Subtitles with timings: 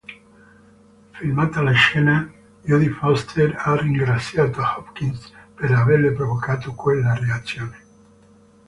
[1.17, 2.27] Filmata la scena,
[2.65, 7.77] Jodie Foster ha ringraziato Hopkins per averle provocato quella reazione.